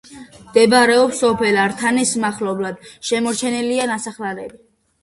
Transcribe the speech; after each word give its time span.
მდებარეობს 0.45 1.21
სოფელ 1.25 1.59
ართანის 1.65 2.15
მახლობლად, 2.25 2.81
შემორჩენილია 3.13 3.89
ნასახლარები. 3.95 4.61